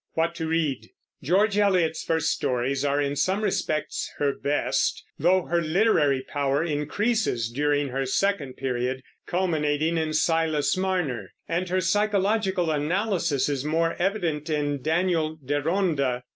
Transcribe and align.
WHAT 0.13 0.33
TO 0.33 0.47
READ. 0.47 0.89
George 1.21 1.59
Eliot's 1.59 2.03
first 2.03 2.31
stories 2.31 2.83
are 2.83 2.99
in 2.99 3.15
some 3.15 3.43
respects 3.43 4.11
her 4.17 4.33
best, 4.33 5.03
though 5.19 5.43
her 5.43 5.61
literary 5.61 6.25
power 6.27 6.63
increases 6.63 7.51
during 7.51 7.89
her 7.89 8.07
second 8.07 8.53
period, 8.55 9.03
culminating 9.27 9.99
in 9.99 10.11
Silas 10.13 10.75
Marner, 10.75 11.31
and 11.47 11.69
her 11.69 11.81
psychological 11.81 12.71
analysis 12.71 13.47
is 13.47 13.63
more 13.63 13.95
evident 13.99 14.49
in 14.49 14.81
Daniel 14.81 15.37
Deronda. 15.45 16.23